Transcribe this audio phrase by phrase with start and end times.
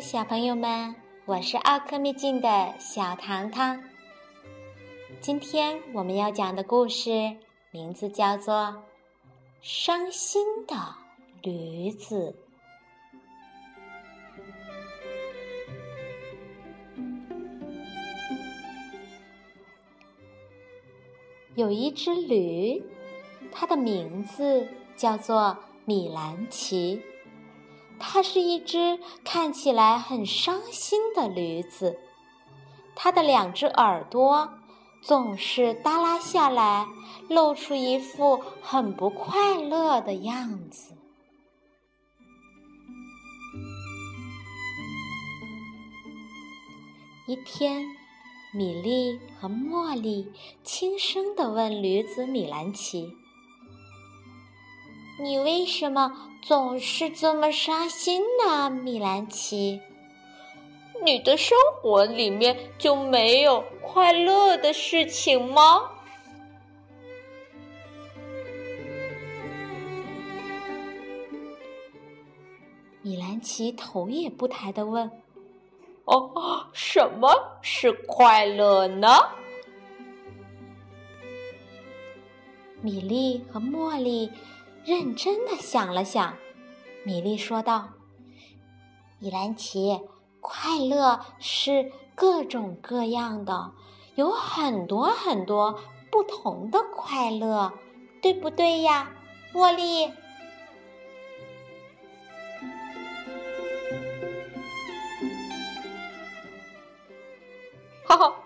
[0.00, 0.94] 小朋友们，
[1.24, 3.82] 我是奥克秘境的小糖糖。
[5.20, 7.36] 今天我们要讲的故事
[7.70, 8.54] 名字叫做
[9.62, 10.76] 《伤心的
[11.42, 12.34] 驴子》。
[21.54, 22.82] 有一只驴，
[23.50, 27.02] 它的名字叫做米兰奇。
[27.98, 31.98] 它是一只看起来很伤心的驴子，
[32.94, 34.50] 它的两只耳朵
[35.02, 36.86] 总是耷拉下来，
[37.28, 40.94] 露出一副很不快乐的样子。
[47.28, 47.84] 一天，
[48.54, 50.32] 米莉和茉莉
[50.62, 53.12] 轻声地问驴子米兰奇。
[55.18, 59.80] 你为什么总是这么伤心呢，米兰奇？
[61.02, 65.90] 你的生活里面就没有快乐的事情吗？
[73.00, 75.10] 米兰奇头也不抬的问
[76.04, 79.08] ：“哦，什么是快乐呢？”
[82.82, 84.30] 米莉和茉莉。
[84.86, 86.36] 认真的想了想，
[87.02, 87.88] 米莉说道
[89.18, 90.00] ：“米兰奇，
[90.40, 93.72] 快乐是各种各样的，
[94.14, 97.72] 有很多很多不同的快乐，
[98.22, 99.10] 对不对呀，
[99.52, 100.06] 茉莉？”
[108.06, 108.36] 哈哈。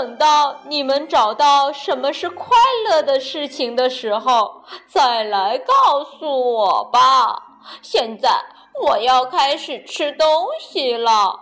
[0.00, 2.56] 等到你们找到什么是快
[2.88, 7.58] 乐的事情的时候，再来告诉我吧。
[7.82, 8.30] 现在
[8.86, 11.38] 我要开始吃东西了。”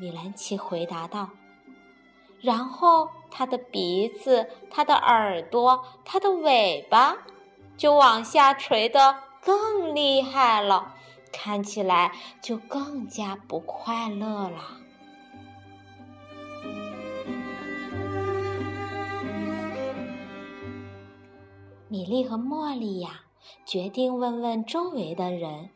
[0.00, 1.28] 米兰奇回答道。
[2.40, 7.18] 然后他的鼻子、他的耳朵、他的尾巴
[7.76, 10.94] 就往下垂得更厉害了，
[11.30, 14.87] 看起来就更加不快乐了。
[21.90, 23.22] 米莉和茉莉呀，
[23.64, 25.70] 决定问问周围的人，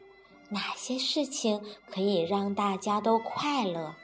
[0.51, 3.95] 哪些事情可以让大家都快乐。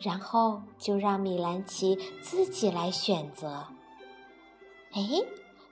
[0.00, 3.66] 然后就让米兰奇自己来选择。
[4.92, 5.00] 哎，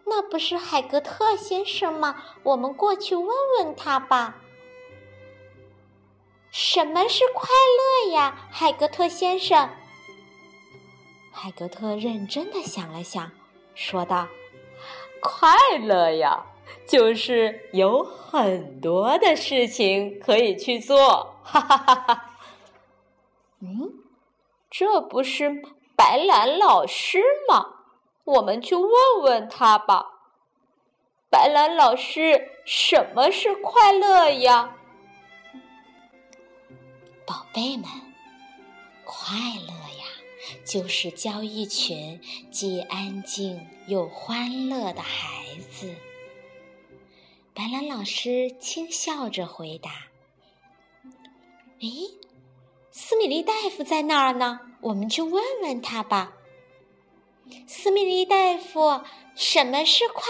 [0.07, 2.25] 那不是海格特先生吗？
[2.43, 3.28] 我们过去问
[3.59, 4.39] 问他吧。
[6.51, 7.47] 什么是快
[8.07, 9.69] 乐呀，海格特先生？
[11.31, 13.31] 海格特认真的想了想，
[13.75, 14.27] 说道。
[15.26, 16.47] 快乐呀，
[16.87, 22.38] 就是有很多的事情可以去做，哈哈哈哈。
[23.60, 23.92] 嗯，
[24.70, 25.50] 这不是
[25.97, 27.66] 白兰老师吗？
[28.25, 28.91] 我们去问
[29.22, 30.12] 问他吧。
[31.28, 34.75] 白兰老师，什么是快乐呀？
[37.26, 37.84] 宝贝们，
[39.04, 39.36] 快
[39.66, 39.85] 乐呀！
[40.66, 45.94] 就是教一群既安静又欢乐的孩子。
[47.54, 49.91] 白兰老师轻笑着回答
[51.81, 51.88] ：“诶，
[52.91, 56.32] 斯米利大夫在那儿呢，我们去问问他吧。”
[57.69, 59.03] 斯米利大夫，
[59.37, 60.25] 什么是快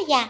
[0.00, 0.28] 乐呀？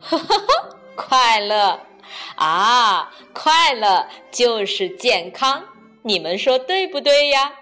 [0.00, 1.86] 哈哈哈，快乐
[2.34, 5.64] 啊，快乐就是健康，
[6.02, 7.60] 你们说对不对呀？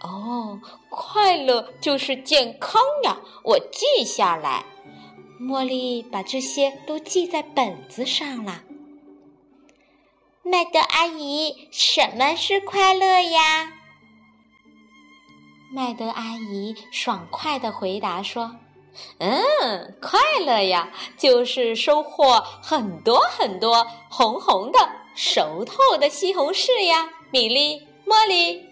[0.00, 0.60] 哦，
[0.90, 3.18] 快乐就是健康呀！
[3.42, 4.64] 我记下来。
[5.40, 8.62] 茉莉把这些都记在本子上了。
[10.42, 13.72] 麦德阿姨，什么是快乐呀？
[15.72, 18.56] 麦德阿姨爽快的回答说
[19.18, 24.78] ：“嗯，快乐呀，就是收获很多很多红红的、
[25.14, 28.67] 熟透的西红柿呀！”米莉，茉莉。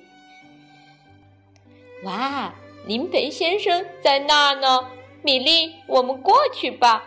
[2.07, 2.55] 哇，
[2.87, 4.89] 林培先生在那儿呢，
[5.23, 7.05] 米莉，我们过去吧。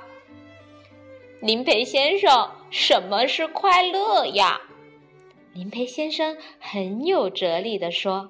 [1.40, 4.60] 林培先生，什么是快乐呀？
[5.54, 8.30] 林培先生很有哲理的说：“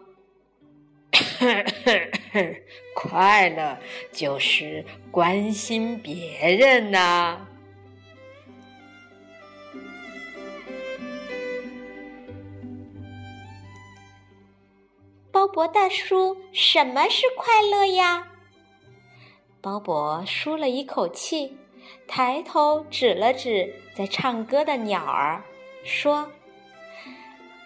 [2.93, 3.79] 快乐
[4.11, 7.47] 就是关心别人呐。”
[15.53, 18.27] 勃大叔，什么是快乐呀？
[19.61, 21.57] 鲍勃舒了一口气，
[22.07, 25.43] 抬头指了指在唱歌的鸟儿，
[25.83, 26.29] 说：“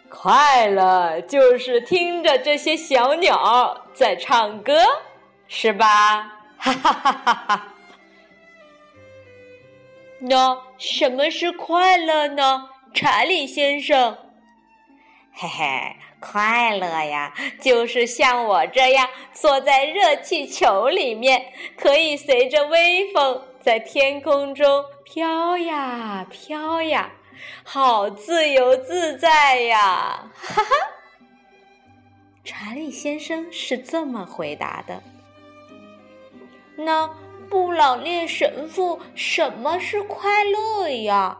[0.09, 4.79] 快乐就是听着这些小鸟在唱歌，
[5.47, 7.67] 是吧？” 哈哈哈哈哈！
[10.19, 14.17] 那什么是快乐呢，查理先生？
[15.35, 27.11] 嘿嘿，快乐呀，就是像我这样坐在热气球里面，可以随着微风在天空中飘呀飘呀，
[27.63, 30.31] 好自由自在呀！
[30.35, 30.69] 哈哈，
[32.43, 35.01] 查理先生是这么回答的。
[36.75, 37.09] 那
[37.49, 41.39] 布朗列神父，什么是快乐呀？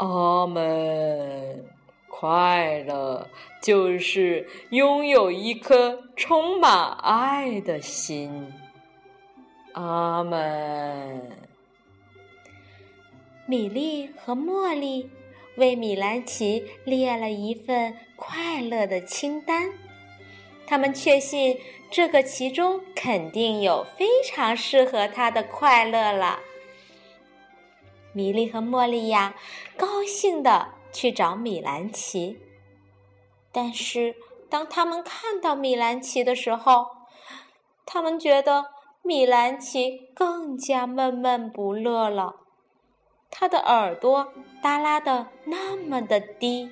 [0.00, 1.62] 阿门，
[2.08, 3.28] 快乐
[3.60, 8.50] 就是拥有一颗充满爱的心。
[9.74, 11.30] 阿门。
[13.44, 15.10] 米莉和茉莉
[15.56, 19.70] 为米兰奇列了一份快乐的清单，
[20.66, 21.58] 他们确信。
[21.90, 26.38] 这个其中肯定有非常适合他的快乐了。
[28.12, 29.34] 米莉和茉莉呀，
[29.76, 32.38] 高兴的去找米兰奇。
[33.52, 34.14] 但是
[34.48, 36.86] 当他们看到米兰奇的时候，
[37.84, 38.66] 他们觉得
[39.02, 42.36] 米兰奇更加闷闷不乐了。
[43.30, 46.70] 他的耳朵耷拉的那么的低，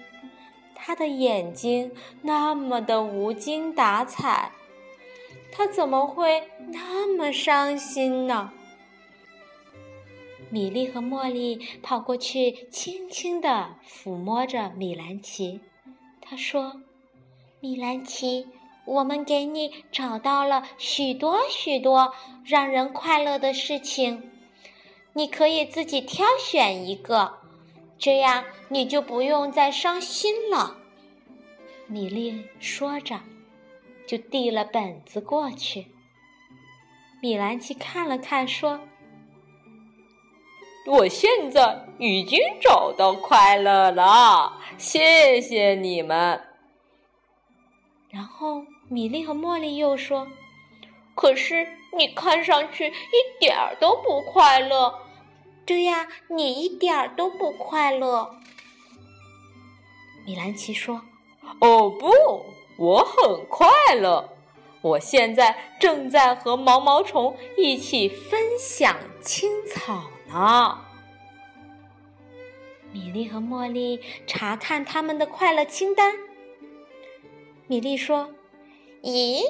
[0.75, 1.93] 他的眼睛
[2.23, 4.53] 那么的无精打采。
[5.53, 8.53] 他怎么会那么伤心呢？
[10.51, 15.61] 米莉和茉莉跑过去，轻轻地抚摸着米兰奇。
[16.21, 16.81] 他说
[17.61, 18.47] ：“米兰奇，
[18.85, 22.13] 我们给你找到了许多许多
[22.45, 24.31] 让人快乐的事情，
[25.13, 27.39] 你可以自己挑选一个，
[27.99, 30.77] 这样你就不用再伤心了。”
[31.89, 33.21] 米莉说着。
[34.07, 35.85] 就递了本子过去。
[37.21, 38.81] 米兰奇看了看，说
[40.89, 46.43] ：“我现在已经找到快乐了，谢谢你们。”
[48.11, 50.27] 然后米莉和茉莉又说
[51.15, 54.95] ：“可是你看上去一点儿都不快乐。
[55.67, 58.35] ”“对呀，你一点儿都不快乐。”
[60.25, 61.03] 米兰奇说
[61.61, 62.11] ：“哦不。”
[62.79, 64.29] 我很快乐，
[64.81, 70.79] 我现在正在和毛毛虫一起分享青草呢。
[72.93, 76.15] 米莉和茉莉查看他们的快乐清单。
[77.67, 78.31] 米莉说
[79.03, 79.43] ：“咦，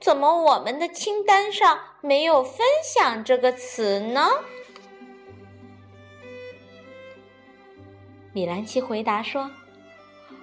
[0.00, 4.28] 怎么我们的清单上没有‘分享’这个词呢？”
[8.32, 9.50] 米兰奇回答说：“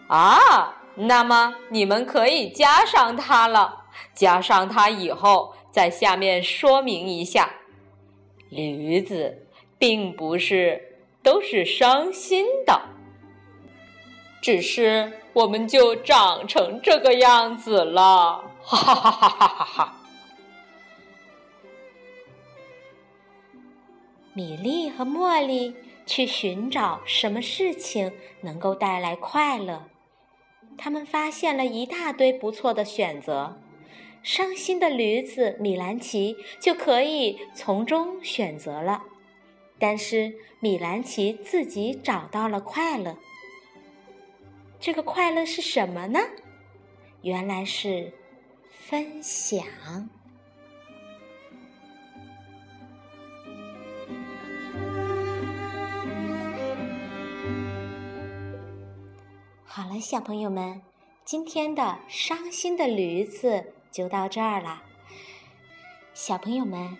[0.08, 3.86] 啊。”那么你们可以加上它了。
[4.16, 7.52] 加上它以后，在下面说明一下：
[8.50, 9.47] 驴子
[9.78, 12.82] 并不是都是伤心的，
[14.42, 18.44] 只是我们就长成这个样子了。
[18.62, 19.94] 哈哈哈哈哈哈！
[24.34, 25.74] 米莉和茉莉
[26.06, 28.12] 去寻找什么事情
[28.42, 29.86] 能够带来快乐。
[30.78, 33.58] 他们发现了一大堆不错的选择，
[34.22, 39.04] 伤心的驴子米兰奇就可以从中选择了。
[39.80, 43.18] 但是米兰奇自己找到了快乐，
[44.80, 46.20] 这个快乐是什么呢？
[47.22, 48.14] 原来是
[48.72, 49.66] 分享。
[59.66, 60.82] 好了，小朋友们，
[61.24, 64.82] 今天的伤心的驴子就到这儿了。
[66.16, 66.98] 小朋友们，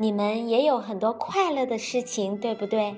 [0.00, 2.96] 你们也有很多快乐的事情，对不对？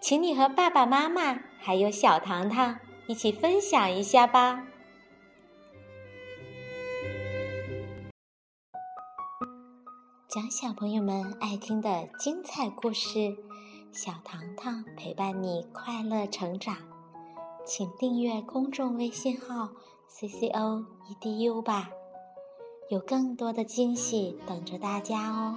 [0.00, 4.66] 请你和爸爸妈妈还有小糖糖一起分享一下吧。
[10.28, 13.38] 讲小朋友们爱听的精彩故事，
[13.90, 16.76] 小糖糖陪伴你快乐成长。
[17.64, 19.70] 请订阅公众微信号
[20.10, 21.88] “cco edu” 吧，
[22.88, 25.56] 有更多的惊喜等着大家哦。